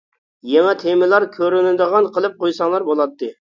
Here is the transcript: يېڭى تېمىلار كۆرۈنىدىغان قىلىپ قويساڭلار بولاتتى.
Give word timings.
يېڭى 0.51 0.71
تېمىلار 0.83 1.27
كۆرۈنىدىغان 1.37 2.09
قىلىپ 2.19 2.43
قويساڭلار 2.43 2.89
بولاتتى. 2.91 3.33